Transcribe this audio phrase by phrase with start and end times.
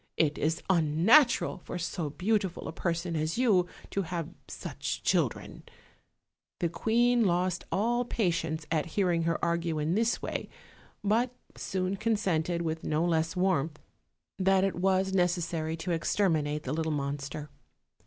[0.17, 5.61] It is unnatural for so beautiful a person as you to have such children."
[6.59, 10.49] The queen lost all patience at hearing her argue in this way,
[11.03, 13.77] but soon consented, with no less warmth,
[14.39, 17.51] that it was necessary to exterminate the little monster.